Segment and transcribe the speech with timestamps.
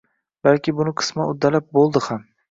[0.45, 2.25] balki buni qisman uddalab bo‘ldi ham.